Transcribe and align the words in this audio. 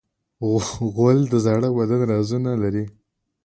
غول 0.93 1.19
د 1.29 1.33
زاړه 1.45 1.69
بدن 1.77 2.01
رازونه 2.11 2.51
لري. 2.63 2.85